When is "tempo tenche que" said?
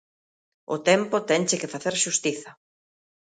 0.89-1.71